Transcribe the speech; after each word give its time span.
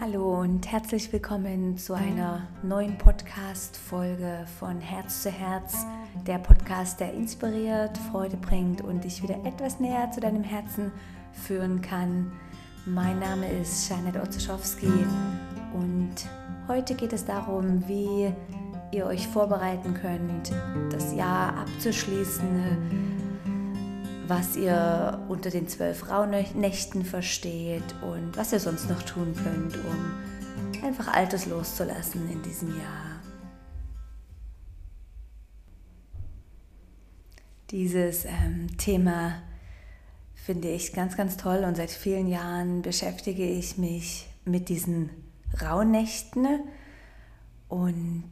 Hallo 0.00 0.40
und 0.40 0.72
herzlich 0.72 1.12
willkommen 1.12 1.76
zu 1.76 1.92
einer 1.92 2.48
neuen 2.62 2.96
Podcast-Folge 2.96 4.46
von 4.58 4.80
Herz 4.80 5.22
zu 5.22 5.30
Herz, 5.30 5.84
der 6.26 6.38
Podcast, 6.38 7.00
der 7.00 7.12
inspiriert, 7.12 7.98
Freude 8.10 8.38
bringt 8.38 8.80
und 8.80 9.04
dich 9.04 9.22
wieder 9.22 9.44
etwas 9.44 9.78
näher 9.78 10.10
zu 10.10 10.20
deinem 10.20 10.42
Herzen 10.42 10.90
führen 11.34 11.82
kann. 11.82 12.32
Mein 12.86 13.18
Name 13.18 13.46
ist 13.52 13.90
Janet 13.90 14.16
Otzuschowski 14.16 14.90
und 15.74 16.14
heute 16.66 16.94
geht 16.94 17.12
es 17.12 17.26
darum, 17.26 17.86
wie 17.86 18.32
ihr 18.92 19.04
euch 19.04 19.28
vorbereiten 19.28 19.92
könnt, 19.92 20.50
das 20.90 21.14
Jahr 21.14 21.58
abzuschließen 21.58 23.19
was 24.30 24.56
ihr 24.56 25.20
unter 25.28 25.50
den 25.50 25.66
zwölf 25.66 26.08
Rauhnächten 26.08 27.04
versteht 27.04 27.82
und 28.00 28.36
was 28.36 28.52
ihr 28.52 28.60
sonst 28.60 28.88
noch 28.88 29.02
tun 29.02 29.34
könnt, 29.34 29.76
um 29.84 30.84
einfach 30.86 31.08
Altes 31.08 31.46
loszulassen 31.46 32.30
in 32.30 32.40
diesem 32.42 32.68
Jahr. 32.78 33.20
Dieses 37.72 38.24
ähm, 38.24 38.76
Thema 38.78 39.42
finde 40.34 40.68
ich 40.68 40.92
ganz, 40.92 41.16
ganz 41.16 41.36
toll 41.36 41.64
und 41.64 41.76
seit 41.76 41.90
vielen 41.90 42.28
Jahren 42.28 42.82
beschäftige 42.82 43.44
ich 43.44 43.78
mich 43.78 44.28
mit 44.44 44.68
diesen 44.68 45.10
Rauhnächten 45.60 46.46
und 47.68 48.30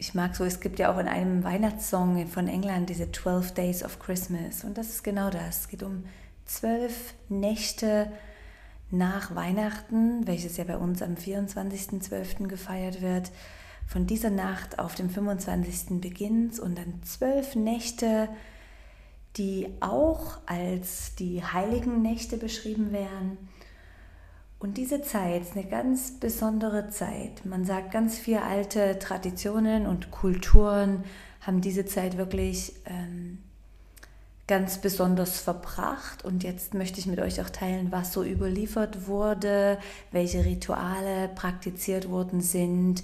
ich 0.00 0.14
mag 0.14 0.34
so, 0.34 0.44
es 0.44 0.60
gibt 0.60 0.78
ja 0.78 0.90
auch 0.90 0.98
in 0.98 1.08
einem 1.08 1.44
Weihnachtssong 1.44 2.26
von 2.26 2.48
England 2.48 2.88
diese 2.88 3.12
12 3.12 3.52
Days 3.52 3.84
of 3.84 3.98
Christmas. 3.98 4.64
Und 4.64 4.78
das 4.78 4.88
ist 4.88 5.04
genau 5.04 5.28
das. 5.28 5.60
Es 5.60 5.68
geht 5.68 5.82
um 5.82 6.04
zwölf 6.46 7.12
Nächte 7.28 8.10
nach 8.90 9.34
Weihnachten, 9.34 10.26
welches 10.26 10.56
ja 10.56 10.64
bei 10.64 10.78
uns 10.78 11.02
am 11.02 11.16
24.12. 11.16 12.46
gefeiert 12.48 13.02
wird. 13.02 13.30
Von 13.86 14.06
dieser 14.06 14.30
Nacht 14.30 14.78
auf 14.78 14.94
dem 14.94 15.10
25. 15.10 16.00
beginnt 16.00 16.58
und 16.58 16.78
dann 16.78 17.02
zwölf 17.02 17.54
Nächte, 17.54 18.30
die 19.36 19.68
auch 19.80 20.38
als 20.46 21.14
die 21.16 21.44
heiligen 21.44 22.00
Nächte 22.00 22.38
beschrieben 22.38 22.90
werden 22.90 23.36
und 24.60 24.76
diese 24.76 25.00
Zeit 25.00 25.40
ist 25.40 25.56
eine 25.56 25.66
ganz 25.66 26.12
besondere 26.20 26.90
Zeit. 26.90 27.44
Man 27.46 27.64
sagt, 27.64 27.92
ganz 27.92 28.18
viele 28.18 28.42
alte 28.42 28.98
Traditionen 28.98 29.86
und 29.86 30.10
Kulturen 30.10 31.04
haben 31.40 31.62
diese 31.62 31.86
Zeit 31.86 32.18
wirklich 32.18 32.74
ähm, 32.84 33.38
ganz 34.46 34.76
besonders 34.76 35.40
verbracht. 35.40 36.26
Und 36.26 36.44
jetzt 36.44 36.74
möchte 36.74 37.00
ich 37.00 37.06
mit 37.06 37.20
euch 37.20 37.40
auch 37.40 37.48
teilen, 37.48 37.90
was 37.90 38.12
so 38.12 38.22
überliefert 38.22 39.06
wurde, 39.06 39.78
welche 40.12 40.44
Rituale 40.44 41.28
praktiziert 41.34 42.10
worden 42.10 42.42
sind 42.42 43.02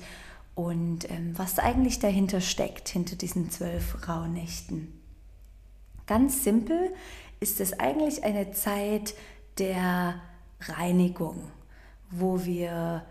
und 0.55 1.11
ähm, 1.11 1.33
was 1.37 1.59
eigentlich 1.59 1.99
dahinter 2.01 2.43
steckt, 2.43 2.91
hinter 2.91 3.17
diesen 3.17 3.51
zwölf 3.51 4.07
Rauhnächten. 4.07 4.93
Ganz 6.07 6.45
simpel 6.45 6.93
ist 7.41 7.61
es 7.61 7.81
eigentlich 7.81 8.25
eine 8.25 8.53
Zeit 8.53 9.15
der 9.59 10.21
Reinigung, 10.61 11.51
wo 12.11 12.45
wir 12.45 13.05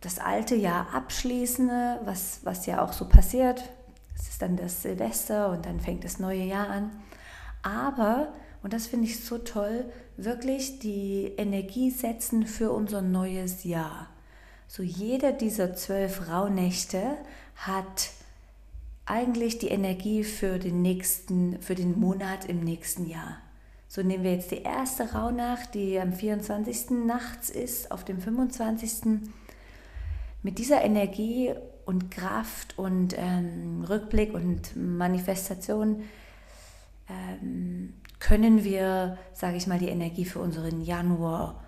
das 0.00 0.18
alte 0.18 0.54
Jahr 0.54 0.94
abschließen, 0.94 1.70
was, 2.04 2.40
was 2.44 2.66
ja 2.66 2.82
auch 2.82 2.92
so 2.92 3.08
passiert. 3.08 3.70
Es 4.14 4.28
ist 4.28 4.42
dann 4.42 4.56
das 4.56 4.82
Silvester 4.82 5.50
und 5.50 5.66
dann 5.66 5.80
fängt 5.80 6.04
das 6.04 6.18
neue 6.18 6.42
Jahr 6.44 6.68
an. 6.68 6.90
Aber, 7.62 8.32
und 8.62 8.72
das 8.72 8.86
finde 8.86 9.06
ich 9.06 9.24
so 9.24 9.38
toll, 9.38 9.84
wirklich 10.16 10.78
die 10.78 11.32
Energie 11.36 11.90
setzen 11.90 12.46
für 12.46 12.72
unser 12.72 13.02
neues 13.02 13.64
Jahr. 13.64 14.08
So 14.68 14.82
jeder 14.82 15.32
dieser 15.32 15.74
zwölf 15.74 16.28
Rauhnächte 16.28 17.16
hat 17.56 18.10
eigentlich 19.04 19.58
die 19.58 19.68
Energie 19.68 20.24
für 20.24 20.58
den 20.58 20.82
nächsten, 20.82 21.60
für 21.60 21.74
den 21.74 21.98
Monat 21.98 22.46
im 22.46 22.60
nächsten 22.60 23.06
Jahr. 23.06 23.38
So 23.96 24.02
nehmen 24.02 24.24
wir 24.24 24.32
jetzt 24.34 24.50
die 24.50 24.60
erste 24.60 25.14
Rauhnacht, 25.14 25.72
die 25.72 25.98
am 25.98 26.12
24. 26.12 26.90
nachts 27.06 27.48
ist, 27.48 27.90
auf 27.90 28.04
dem 28.04 28.20
25. 28.20 29.22
Mit 30.42 30.58
dieser 30.58 30.82
Energie 30.82 31.54
und 31.86 32.10
Kraft 32.10 32.78
und 32.78 33.14
ähm, 33.16 33.86
Rückblick 33.88 34.34
und 34.34 34.76
Manifestation 34.76 36.02
ähm, 37.08 37.94
können 38.18 38.64
wir, 38.64 39.16
sage 39.32 39.56
ich 39.56 39.66
mal, 39.66 39.78
die 39.78 39.88
Energie 39.88 40.26
für 40.26 40.40
unseren 40.40 40.82
Januar 40.82 41.64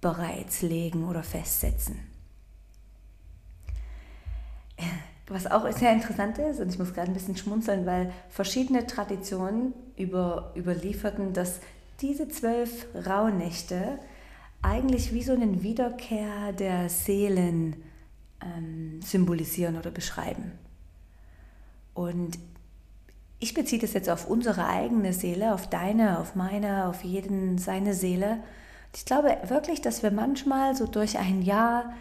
bereits 0.00 0.62
legen 0.62 1.06
oder 1.06 1.22
festsetzen. 1.22 2.00
Was 5.30 5.46
auch 5.46 5.70
sehr 5.70 5.92
interessant 5.92 6.38
ist, 6.38 6.58
und 6.58 6.70
ich 6.70 6.78
muss 6.78 6.92
gerade 6.92 7.08
ein 7.08 7.14
bisschen 7.14 7.36
schmunzeln, 7.36 7.86
weil 7.86 8.12
verschiedene 8.30 8.84
Traditionen 8.86 9.72
über, 9.96 10.52
überlieferten, 10.56 11.32
dass 11.32 11.60
diese 12.00 12.28
zwölf 12.28 12.86
Rauhnächte 13.06 14.00
eigentlich 14.60 15.14
wie 15.14 15.22
so 15.22 15.32
eine 15.32 15.62
Wiederkehr 15.62 16.52
der 16.52 16.88
Seelen 16.88 17.76
ähm, 18.42 19.00
symbolisieren 19.02 19.78
oder 19.78 19.92
beschreiben. 19.92 20.50
Und 21.94 22.36
ich 23.38 23.54
beziehe 23.54 23.80
das 23.80 23.92
jetzt 23.92 24.10
auf 24.10 24.28
unsere 24.28 24.66
eigene 24.66 25.12
Seele, 25.12 25.54
auf 25.54 25.70
deine, 25.70 26.18
auf 26.18 26.34
meine, 26.34 26.88
auf 26.88 27.04
jeden 27.04 27.56
seine 27.58 27.94
Seele. 27.94 28.38
Ich 28.94 29.04
glaube 29.04 29.36
wirklich, 29.46 29.80
dass 29.80 30.02
wir 30.02 30.10
manchmal 30.10 30.74
so 30.74 30.86
durch 30.86 31.18
ein 31.18 31.42
Jahr 31.42 31.92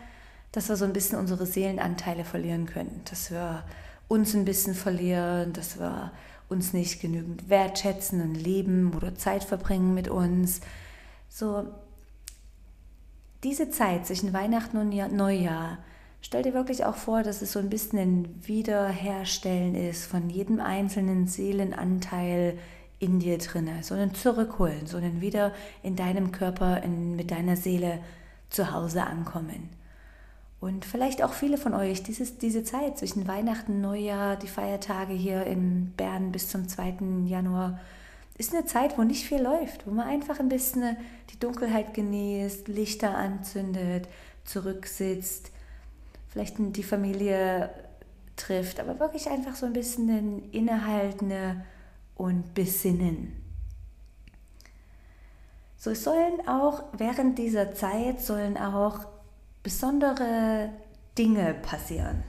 dass 0.51 0.69
wir 0.69 0.75
so 0.75 0.85
ein 0.85 0.93
bisschen 0.93 1.19
unsere 1.19 1.45
Seelenanteile 1.45 2.25
verlieren 2.25 2.65
können, 2.65 3.01
dass 3.09 3.31
wir 3.31 3.63
uns 4.07 4.33
ein 4.33 4.45
bisschen 4.45 4.73
verlieren, 4.73 5.53
dass 5.53 5.79
wir 5.79 6.11
uns 6.49 6.73
nicht 6.73 6.99
genügend 6.99 7.49
wertschätzen 7.49 8.21
und 8.21 8.35
leben 8.35 8.93
oder 8.95 9.15
Zeit 9.15 9.43
verbringen 9.43 9.93
mit 9.93 10.09
uns. 10.09 10.61
So 11.29 11.67
diese 13.43 13.69
Zeit 13.69 14.07
zwischen 14.07 14.33
Weihnachten 14.33 14.77
und 14.77 14.89
Neujahr, 14.89 15.77
stell 16.21 16.41
dir 16.41 16.55
wirklich 16.55 16.85
auch 16.85 16.95
vor, 16.95 17.21
dass 17.21 17.43
es 17.43 17.53
so 17.53 17.59
ein 17.59 17.69
bisschen 17.69 17.99
ein 17.99 18.47
Wiederherstellen 18.47 19.75
ist 19.75 20.05
von 20.05 20.29
jedem 20.29 20.59
einzelnen 20.59 21.27
Seelenanteil 21.27 22.57
in 22.97 23.19
dir 23.19 23.37
drinne, 23.37 23.81
so 23.83 23.93
ein 23.93 24.13
Zurückholen, 24.13 24.85
so 24.87 24.97
ein 24.97 25.21
wieder 25.21 25.53
in 25.83 25.95
deinem 25.95 26.31
Körper, 26.31 26.83
in, 26.83 27.15
mit 27.15 27.31
deiner 27.31 27.55
Seele 27.55 27.99
zu 28.49 28.73
Hause 28.73 29.03
ankommen. 29.03 29.69
Und 30.59 30.83
vielleicht 30.83 31.23
auch 31.23 31.33
viele 31.33 31.57
von 31.57 31.73
euch, 31.73 32.03
dieses, 32.03 32.37
diese 32.37 32.63
Zeit 32.63 32.97
zwischen 32.97 33.27
Weihnachten, 33.27 33.79
Neujahr, 33.79 34.35
die 34.35 34.47
Feiertage 34.47 35.13
hier 35.13 35.45
in 35.45 35.93
Bern 35.95 36.31
bis 36.31 36.49
zum 36.49 36.67
2. 36.67 36.97
Januar, 37.27 37.79
ist 38.37 38.53
eine 38.53 38.65
Zeit, 38.65 38.97
wo 38.97 39.03
nicht 39.03 39.25
viel 39.25 39.41
läuft, 39.41 39.87
wo 39.87 39.91
man 39.91 40.07
einfach 40.07 40.39
ein 40.39 40.49
bisschen 40.49 40.97
die 41.29 41.39
Dunkelheit 41.39 41.93
genießt, 41.93 42.67
Lichter 42.67 43.15
anzündet, 43.15 44.07
zurücksitzt, 44.45 45.51
vielleicht 46.29 46.55
die 46.57 46.83
Familie 46.83 47.69
trifft, 48.35 48.79
aber 48.79 48.99
wirklich 48.99 49.29
einfach 49.29 49.55
so 49.55 49.65
ein 49.65 49.73
bisschen 49.73 50.09
ein 50.09 50.49
Innehalten 50.51 51.33
und 52.15 52.53
Besinnen. 52.53 53.35
So 55.77 55.93
sollen 55.93 56.45
auch 56.47 56.83
während 56.93 57.37
dieser 57.37 57.73
Zeit 57.73 58.21
sollen 58.21 58.57
auch 58.57 59.05
besondere 59.63 60.69
Dinge 61.17 61.53
passieren. 61.53 62.23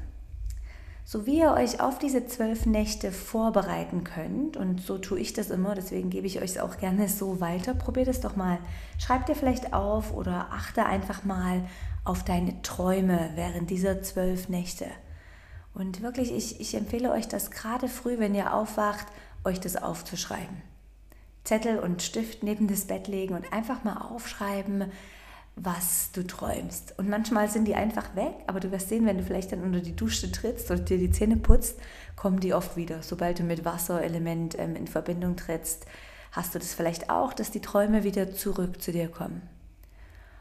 So 1.05 1.27
wie 1.27 1.41
ihr 1.41 1.51
euch 1.51 1.81
auf 1.81 1.99
diese 1.99 2.27
zwölf 2.27 2.67
Nächte 2.67 3.11
vorbereiten 3.11 4.05
könnt, 4.05 4.57
und 4.57 4.81
so 4.81 4.97
tue 4.97 5.19
ich 5.19 5.33
das 5.33 5.51
immer, 5.51 5.75
deswegen 5.75 6.09
gebe 6.09 6.29
ich 6.29 6.41
euch 6.41 6.53
es 6.53 6.59
auch 6.59 6.77
gerne 6.77 7.09
so 7.09 7.41
weiter, 7.41 7.75
probiert 7.75 8.07
es 8.07 8.21
doch 8.21 8.37
mal. 8.37 8.59
Schreibt 8.97 9.29
dir 9.29 9.35
vielleicht 9.35 9.73
auf 9.73 10.15
oder 10.15 10.53
achte 10.53 10.87
einfach 10.87 11.25
mal 11.25 11.65
auf 12.05 12.25
deine 12.25 12.63
Träume 12.63 13.31
während 13.35 13.71
dieser 13.71 14.03
zwölf 14.03 14.49
Nächte. 14.49 14.87
Und 15.75 16.01
wirklich, 16.01 16.33
ich, 16.33 16.61
ich 16.61 16.75
empfehle 16.75 17.11
euch 17.11 17.27
das 17.27 17.51
gerade 17.51 17.89
früh, 17.89 18.19
wenn 18.19 18.35
ihr 18.35 18.55
aufwacht, 18.55 19.07
euch 19.43 19.59
das 19.59 19.77
aufzuschreiben. 19.77 20.63
Zettel 21.43 21.79
und 21.81 22.03
Stift 22.03 22.43
neben 22.43 22.69
das 22.69 22.85
Bett 22.85 23.09
legen 23.09 23.35
und 23.35 23.53
einfach 23.53 23.83
mal 23.83 23.97
aufschreiben, 23.97 24.93
was 25.57 26.11
du 26.13 26.27
träumst. 26.27 26.99
Und 26.99 27.09
manchmal 27.09 27.49
sind 27.49 27.67
die 27.67 27.75
einfach 27.75 28.17
weg, 28.17 28.35
aber 28.47 28.61
du 28.61 28.71
wirst 28.71 28.89
sehen, 28.89 29.07
wenn 29.07 29.19
du 29.19 29.25
vielleicht 29.25 29.53
dann 29.53 29.63
unter 29.63 29.81
die 29.81 29.97
Dusche 29.97 30.33
trittst 30.33 30.71
oder 30.71 30.81
dir 30.81 30.99
die 30.99 31.11
Zähne 31.11 31.37
putzt, 31.37 31.79
kommen 32.17 32.41
die 32.41 32.55
oft 32.55 32.77
wieder. 32.77 33.03
Sobald 33.03 33.39
du 33.39 33.43
mit 33.43 33.65
Wasserelement 33.65 34.59
ähm, 34.59 34.77
in 34.77 34.87
Verbindung 34.87 35.37
trittst, 35.37 35.87
hast 36.33 36.55
du 36.55 36.59
das 36.59 36.75
vielleicht 36.75 37.11
auch, 37.11 37.33
dass 37.33 37.51
die 37.51 37.61
Träume 37.61 38.05
wieder 38.05 38.33
zurück 38.33 38.81
zu 38.81 38.93
dir 38.93 39.09
kommen. 39.09 39.43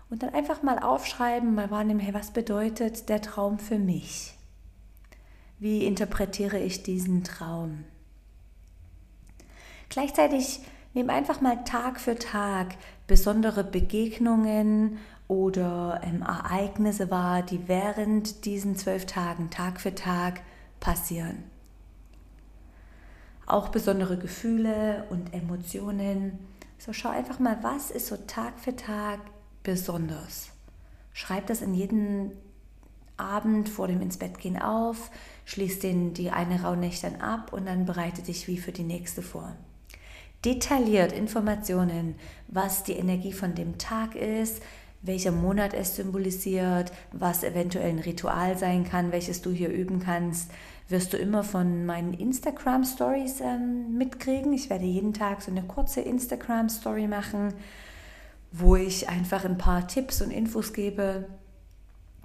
Und 0.10 0.24
dann 0.24 0.34
einfach 0.34 0.64
mal 0.64 0.80
aufschreiben, 0.80 1.54
mal 1.54 1.70
wahrnehmen, 1.70 2.00
hey, 2.00 2.14
was 2.14 2.32
bedeutet 2.32 3.10
der 3.10 3.22
Traum 3.22 3.60
für 3.60 3.78
mich? 3.78 4.34
Wie 5.60 5.86
interpretiere 5.86 6.58
ich 6.58 6.84
diesen 6.84 7.24
Traum? 7.24 7.84
Gleichzeitig 9.90 10.62
Nimm 10.94 11.10
einfach 11.10 11.40
mal 11.40 11.64
Tag 11.66 12.00
für 12.00 12.16
Tag 12.16 12.76
besondere 13.06 13.64
Begegnungen 13.64 14.98
oder 15.28 16.02
ähm, 16.04 16.24
Ereignisse 16.24 17.12
wahr, 17.12 17.44
die 17.44 17.68
während 17.68 18.46
diesen 18.46 18.76
zwölf 18.76 19.06
Tagen 19.06 19.52
Tag 19.52 19.80
für 19.80 19.94
Tag 19.94 20.42
passieren. 20.80 21.44
Auch 23.46 23.70
besondere 23.70 24.18
Gefühle 24.18 25.06
und 25.10 25.34
Emotionen. 25.34 26.40
So 26.80 26.94
schau 26.94 27.10
einfach 27.10 27.40
mal, 27.40 27.60
was 27.62 27.92
ist 27.92 28.08
so 28.08 28.18
Tag 28.18 28.60
für 28.60 28.76
Tag 28.76 29.20
besonders. 29.62 30.50
Schreib 31.14 31.48
das 31.48 31.62
in 31.62 31.76
jeden 31.76 32.32
Abend 33.18 33.70
vor 33.70 33.88
dem 33.88 34.02
ins 34.02 34.18
Bett 34.18 34.40
gehen 34.40 34.60
auf, 34.60 35.12
schließ 35.46 35.80
den 35.80 36.14
die 36.14 36.32
eine 36.32 36.64
Rauhnächte 36.64 37.12
dann 37.12 37.22
ab 37.22 37.54
und 37.54 37.66
dann 37.66 37.86
bereite 37.86 38.22
dich 38.22 38.48
wie 38.48 38.58
für 38.58 38.72
die 38.72 38.84
nächste 38.84 39.22
vor. 39.22 39.56
Detailliert 40.46 41.12
Informationen, 41.12 42.16
was 42.48 42.84
die 42.84 42.94
Energie 42.94 43.34
von 43.34 43.56
dem 43.56 43.78
Tag 43.78 44.16
ist, 44.16 44.62
welcher 45.02 45.32
Monat 45.32 45.74
es 45.74 45.98
symbolisiert, 45.98 46.94
was 47.12 47.44
eventuell 47.44 47.90
ein 47.90 48.00
Ritual 48.00 48.58
sein 48.58 48.86
kann, 48.86 49.12
welches 49.12 49.42
du 49.42 49.52
hier 49.52 49.70
üben 49.70 50.00
kannst, 50.00 50.52
wirst 50.88 51.12
du 51.12 51.18
immer 51.18 51.44
von 51.44 51.86
meinen 51.86 52.14
Instagram 52.14 52.86
Stories 52.86 53.42
ähm, 53.42 53.98
mitkriegen. 53.98 54.54
Ich 54.54 54.70
werde 54.70 54.86
jeden 54.86 55.14
Tag 55.14 55.42
so 55.42 55.52
eine 55.52 55.64
kurze 55.64 56.02
Instagram 56.02 56.70
Story 56.70 57.08
machen, 57.08 57.54
wo 58.52 58.78
ich 58.78 59.10
einfach 59.10 59.44
ein 59.44 59.58
paar 59.58 59.88
Tipps 59.88 60.22
und 60.22 60.32
Infos 60.32 60.72
gebe, 60.72 61.28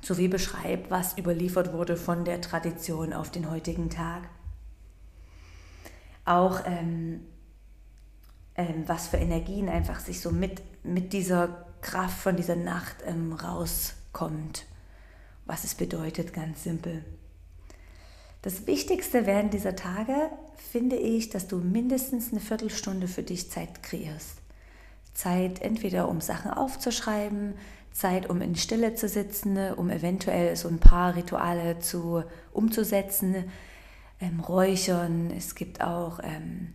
sowie 0.03 0.29
beschreibe, 0.29 0.91
was 0.91 1.19
überliefert 1.19 1.73
wurde 1.73 1.97
von 1.97 2.25
der 2.25 2.41
Tradition 2.41 3.13
auf 3.13 3.31
den 3.31 3.51
heutigen 3.51 3.91
Tag. 3.91 4.29
Auch 6.25 6.63
ähm, 6.65 7.21
ähm, 8.57 8.85
was 8.87 9.09
für 9.09 9.17
Energien 9.17 9.69
einfach 9.69 10.01
sich 10.01 10.21
so 10.21 10.31
mit, 10.31 10.63
mit 10.85 11.13
dieser 11.13 11.67
Kraft 11.81 12.19
von 12.19 12.37
dieser 12.37 12.57
Nacht 12.57 12.97
ähm, 13.07 13.33
rauskommt. 13.33 14.67
Was 15.47 15.65
es 15.65 15.75
bedeutet, 15.75 16.33
ganz 16.33 16.65
simpel. 16.65 17.05
Das 18.43 18.67
Wichtigste 18.67 19.27
während 19.27 19.55
dieser 19.55 19.77
Tage 19.77 20.31
finde 20.71 20.97
ich, 20.97 21.31
dass 21.31 21.49
du 21.49 21.57
mindestens 21.57 22.31
eine 22.31 22.41
Viertelstunde 22.41 23.09
für 23.09 23.23
dich 23.23 23.51
Zeit 23.51 23.83
kreierst. 23.83 24.39
Zeit 25.15 25.63
entweder 25.63 26.09
um 26.09 26.21
Sachen 26.21 26.51
aufzuschreiben, 26.51 27.55
Zeit 27.93 28.29
um 28.29 28.43
in 28.43 28.57
Stille 28.57 28.95
zu 28.95 29.09
sitzen, 29.09 29.57
um 29.75 29.89
eventuell 29.89 30.57
so 30.57 30.69
ein 30.69 30.79
paar 30.79 31.15
Rituale 31.15 31.79
zu, 31.79 32.25
umzusetzen, 32.53 33.45
ähm, 34.21 34.41
Räuchern. 34.41 35.31
Es 35.31 35.55
gibt 35.55 35.81
auch 35.81 36.21
ähm, 36.23 36.75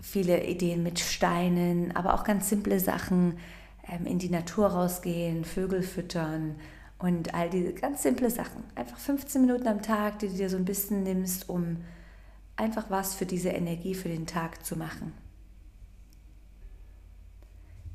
viele 0.00 0.44
Ideen 0.44 0.82
mit 0.82 0.98
Steinen, 0.98 1.94
aber 1.94 2.14
auch 2.14 2.24
ganz 2.24 2.48
simple 2.48 2.80
Sachen, 2.80 3.38
ähm, 3.88 4.06
in 4.06 4.18
die 4.18 4.30
Natur 4.30 4.68
rausgehen, 4.68 5.44
Vögel 5.44 5.82
füttern 5.82 6.56
und 6.98 7.34
all 7.34 7.50
diese 7.50 7.72
ganz 7.72 8.02
simple 8.02 8.30
Sachen. 8.30 8.64
Einfach 8.74 8.98
15 8.98 9.40
Minuten 9.40 9.68
am 9.68 9.82
Tag, 9.82 10.18
die 10.18 10.28
du 10.28 10.34
dir 10.34 10.50
so 10.50 10.56
ein 10.56 10.64
bisschen 10.64 11.02
nimmst, 11.02 11.48
um 11.48 11.78
einfach 12.56 12.86
was 12.88 13.14
für 13.14 13.26
diese 13.26 13.50
Energie 13.50 13.94
für 13.94 14.08
den 14.08 14.26
Tag 14.26 14.64
zu 14.64 14.76
machen. 14.76 15.12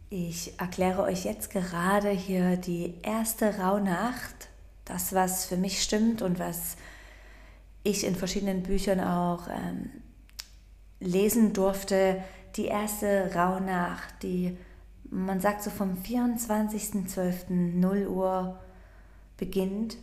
Ich 0.09 0.59
erkläre 0.59 1.03
euch 1.03 1.23
jetzt 1.23 1.51
gerade 1.51 2.09
hier 2.09 2.57
die 2.57 2.95
erste 3.01 3.57
Rauhnacht, 3.59 4.49
das, 4.85 5.13
was 5.13 5.45
für 5.45 5.57
mich 5.57 5.81
stimmt 5.81 6.21
und 6.21 6.37
was 6.37 6.75
ich 7.83 8.05
in 8.05 8.15
verschiedenen 8.15 8.61
Büchern 8.61 8.99
auch 8.99 9.47
ähm, 9.47 9.89
lesen 11.01 11.51
durfte. 11.51 12.23
Die 12.55 12.67
erste 12.67 13.35
Rauhnacht, 13.35 14.23
die 14.23 14.57
man 15.09 15.41
sagt 15.41 15.61
so 15.61 15.69
vom 15.69 15.97
24.12.0 15.97 18.07
Uhr 18.07 18.57
beginnt. 19.35 19.97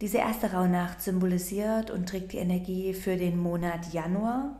Diese 0.00 0.18
erste 0.18 0.52
Rauhnacht 0.52 1.02
symbolisiert 1.02 1.90
und 1.90 2.08
trägt 2.08 2.32
die 2.32 2.38
Energie 2.38 2.94
für 2.94 3.16
den 3.16 3.36
Monat 3.36 3.92
Januar 3.92 4.54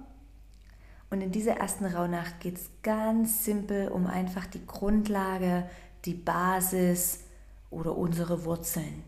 und 1.11 1.21
in 1.21 1.31
dieser 1.31 1.59
ersten 1.59 1.85
Rauhnacht 1.85 2.41
geht 2.41 2.57
es 2.57 2.71
ganz 2.83 3.45
simpel 3.45 3.89
um 3.89 4.07
einfach 4.07 4.47
die 4.47 4.67
Grundlage, 4.67 5.69
die 6.05 6.15
Basis 6.15 7.25
oder 7.71 7.97
unsere 7.97 8.45
Wurzeln. 8.45 9.05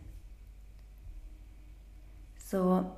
So, 2.39 2.91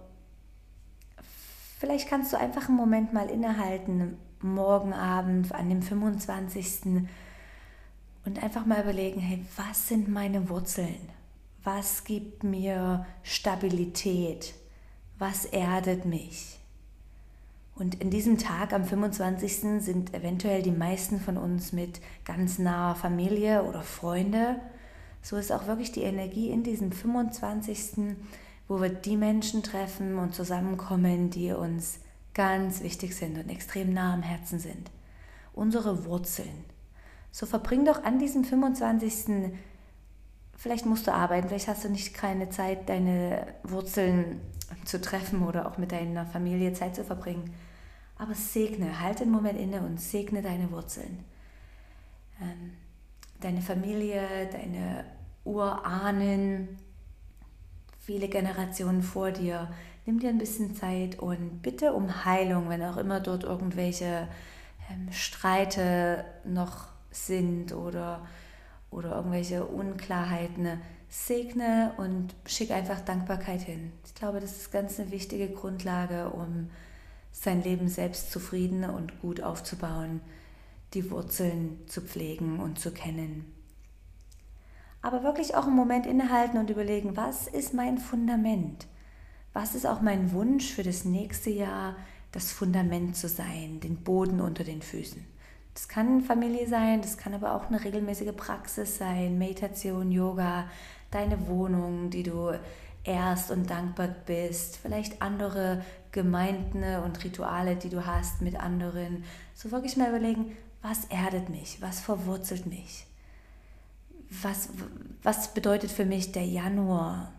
vielleicht 1.80 2.08
kannst 2.08 2.32
du 2.32 2.38
einfach 2.38 2.68
einen 2.68 2.76
Moment 2.76 3.12
mal 3.14 3.30
innehalten, 3.30 4.18
morgen 4.42 4.92
Abend 4.92 5.52
an 5.54 5.70
dem 5.70 5.82
25. 5.82 7.06
und 8.26 8.42
einfach 8.42 8.66
mal 8.66 8.82
überlegen, 8.82 9.18
hey, 9.18 9.42
was 9.56 9.88
sind 9.88 10.08
meine 10.08 10.50
Wurzeln? 10.50 11.08
Was 11.64 12.04
gibt 12.04 12.44
mir 12.44 13.06
Stabilität? 13.22 14.54
Was 15.18 15.46
erdet 15.46 16.04
mich? 16.04 16.58
Und 17.74 17.94
in 18.02 18.10
diesem 18.10 18.36
Tag 18.36 18.74
am 18.74 18.84
25. 18.84 19.82
sind 19.82 20.12
eventuell 20.12 20.62
die 20.62 20.70
meisten 20.70 21.18
von 21.18 21.38
uns 21.38 21.72
mit 21.72 22.02
ganz 22.26 22.58
naher 22.58 22.94
Familie 22.94 23.64
oder 23.64 23.82
Freunde. 23.82 24.60
So 25.22 25.36
ist 25.36 25.50
auch 25.50 25.66
wirklich 25.66 25.92
die 25.92 26.02
Energie 26.02 26.50
in 26.50 26.62
diesem 26.62 26.92
25., 26.92 28.16
wo 28.70 28.80
wir 28.80 28.88
die 28.88 29.16
Menschen 29.16 29.64
treffen 29.64 30.16
und 30.16 30.32
zusammenkommen, 30.32 31.28
die 31.28 31.50
uns 31.50 31.98
ganz 32.34 32.84
wichtig 32.84 33.16
sind 33.16 33.36
und 33.36 33.48
extrem 33.50 33.92
nah 33.92 34.14
am 34.14 34.22
Herzen 34.22 34.60
sind. 34.60 34.92
Unsere 35.52 36.04
Wurzeln. 36.04 36.64
So 37.32 37.46
verbring 37.46 37.84
doch 37.84 38.04
an 38.04 38.20
diesem 38.20 38.44
25. 38.44 39.52
Vielleicht 40.56 40.86
musst 40.86 41.08
du 41.08 41.12
arbeiten, 41.12 41.48
vielleicht 41.48 41.66
hast 41.66 41.82
du 41.82 41.88
nicht 41.88 42.14
keine 42.14 42.48
Zeit, 42.50 42.88
deine 42.88 43.44
Wurzeln 43.64 44.40
zu 44.84 45.00
treffen 45.00 45.42
oder 45.42 45.66
auch 45.66 45.76
mit 45.76 45.90
deiner 45.90 46.24
Familie 46.24 46.72
Zeit 46.72 46.94
zu 46.94 47.02
verbringen. 47.02 47.52
Aber 48.18 48.34
segne, 48.34 49.00
halte 49.00 49.24
einen 49.24 49.32
Moment 49.32 49.58
inne 49.58 49.80
und 49.80 50.00
segne 50.00 50.42
deine 50.42 50.70
Wurzeln. 50.70 51.24
Ähm, 52.40 52.74
deine 53.40 53.62
Familie, 53.62 54.22
deine 54.52 55.06
Urahnen, 55.42 56.78
viele 58.00 58.28
Generationen 58.28 59.02
vor 59.02 59.30
dir. 59.30 59.68
Nimm 60.06 60.18
dir 60.18 60.30
ein 60.30 60.38
bisschen 60.38 60.74
Zeit 60.74 61.18
und 61.18 61.62
bitte 61.62 61.92
um 61.92 62.24
Heilung, 62.24 62.68
wenn 62.68 62.82
auch 62.82 62.96
immer 62.96 63.20
dort 63.20 63.44
irgendwelche 63.44 64.28
ähm, 64.90 65.12
Streite 65.12 66.24
noch 66.44 66.88
sind 67.10 67.72
oder, 67.72 68.26
oder 68.90 69.16
irgendwelche 69.16 69.64
Unklarheiten. 69.64 70.80
Segne 71.08 71.92
und 71.96 72.34
schick 72.46 72.70
einfach 72.70 73.00
Dankbarkeit 73.00 73.62
hin. 73.62 73.92
Ich 74.06 74.14
glaube, 74.14 74.40
das 74.40 74.56
ist 74.56 74.72
ganz 74.72 75.00
eine 75.00 75.10
wichtige 75.10 75.48
Grundlage, 75.48 76.30
um 76.30 76.70
sein 77.32 77.62
Leben 77.62 77.88
selbst 77.88 78.30
zufrieden 78.30 78.84
und 78.84 79.20
gut 79.20 79.42
aufzubauen, 79.42 80.20
die 80.94 81.10
Wurzeln 81.10 81.78
zu 81.86 82.00
pflegen 82.00 82.60
und 82.60 82.78
zu 82.78 82.92
kennen. 82.92 83.59
Aber 85.02 85.22
wirklich 85.22 85.54
auch 85.54 85.66
einen 85.66 85.76
Moment 85.76 86.06
innehalten 86.06 86.58
und 86.58 86.70
überlegen, 86.70 87.16
was 87.16 87.46
ist 87.46 87.74
mein 87.74 87.98
Fundament? 87.98 88.86
Was 89.52 89.74
ist 89.74 89.86
auch 89.86 90.00
mein 90.00 90.32
Wunsch 90.32 90.72
für 90.72 90.82
das 90.82 91.04
nächste 91.04 91.50
Jahr, 91.50 91.96
das 92.32 92.52
Fundament 92.52 93.16
zu 93.16 93.28
sein, 93.28 93.80
den 93.80 93.96
Boden 93.96 94.40
unter 94.40 94.62
den 94.62 94.82
Füßen? 94.82 95.24
Das 95.74 95.88
kann 95.88 96.20
Familie 96.20 96.68
sein, 96.68 97.00
das 97.00 97.16
kann 97.16 97.32
aber 97.32 97.54
auch 97.54 97.68
eine 97.68 97.82
regelmäßige 97.82 98.36
Praxis 98.36 98.98
sein, 98.98 99.38
Meditation, 99.38 100.12
Yoga, 100.12 100.68
deine 101.10 101.48
Wohnung, 101.48 102.10
die 102.10 102.22
du 102.22 102.52
ehrst 103.04 103.50
und 103.50 103.70
dankbar 103.70 104.08
bist, 104.26 104.76
vielleicht 104.76 105.22
andere 105.22 105.82
Gemeinden 106.12 106.82
und 107.04 107.22
Rituale, 107.24 107.76
die 107.76 107.88
du 107.88 108.04
hast 108.04 108.42
mit 108.42 108.60
anderen. 108.60 109.24
So 109.54 109.70
wirklich 109.70 109.96
mal 109.96 110.10
überlegen, 110.10 110.56
was 110.82 111.04
erdet 111.06 111.48
mich, 111.48 111.80
was 111.80 112.00
verwurzelt 112.00 112.66
mich, 112.66 113.06
was, 114.30 114.70
was 115.22 115.52
bedeutet 115.52 115.90
für 115.90 116.04
mich 116.04 116.32
der 116.32 116.44
Januar. 116.44 117.32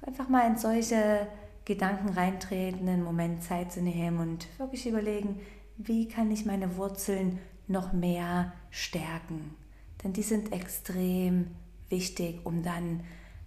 So 0.00 0.06
einfach 0.06 0.28
mal 0.28 0.46
in 0.46 0.58
solche 0.58 1.26
Gedanken 1.64 2.10
reintreten, 2.10 2.88
einen 2.88 3.04
Moment 3.04 3.42
Zeit 3.42 3.72
zu 3.72 3.80
nehmen 3.80 4.18
und 4.18 4.46
wirklich 4.58 4.86
überlegen, 4.86 5.40
wie 5.76 6.08
kann 6.08 6.30
ich 6.30 6.46
meine 6.46 6.76
Wurzeln 6.76 7.38
noch 7.68 7.92
mehr 7.92 8.52
stärken. 8.70 9.54
Denn 10.02 10.12
die 10.12 10.22
sind 10.22 10.52
extrem 10.52 11.48
wichtig, 11.88 12.40
um 12.44 12.62
dann 12.62 13.04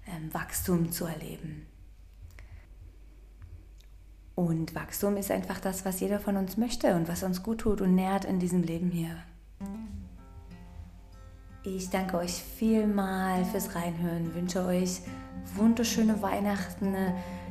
ähm, 0.08 0.34
Wachstum 0.34 0.92
zu 0.92 1.06
erleben. 1.06 1.66
Und 4.36 4.74
Wachstum 4.76 5.18
ist 5.18 5.32
einfach 5.32 5.60
das, 5.60 5.86
was 5.86 6.00
jeder 6.00 6.20
von 6.20 6.38
uns 6.38 6.58
möchte 6.58 6.96
und 6.96 7.08
was 7.08 7.24
uns 7.24 7.44
gut 7.44 7.60
tut 7.60 7.82
und 7.82 7.96
nährt 7.96 8.26
in 8.26 8.40
diesem 8.40 8.64
Leben 8.64 8.90
hier. 8.90 9.18
Ich 11.63 11.91
danke 11.91 12.18
euch 12.18 12.41
vielmal 12.58 13.46
fürs 13.46 13.75
Reinhören, 13.75 14.34
wünsche 14.34 14.65
euch 14.65 15.01
wunderschöne 15.56 16.20
Weihnachten, 16.20 16.96